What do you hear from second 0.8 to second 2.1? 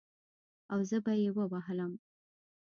زه به يې ووهلم.